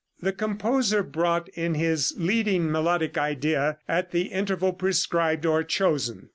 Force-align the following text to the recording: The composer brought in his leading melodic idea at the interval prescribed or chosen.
The 0.19 0.33
composer 0.33 1.03
brought 1.03 1.47
in 1.49 1.75
his 1.75 2.15
leading 2.17 2.71
melodic 2.71 3.19
idea 3.19 3.77
at 3.87 4.09
the 4.09 4.29
interval 4.31 4.73
prescribed 4.73 5.45
or 5.45 5.63
chosen. 5.63 6.29